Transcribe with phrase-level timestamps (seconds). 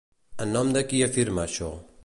[0.45, 1.73] En nom de qui afirma això?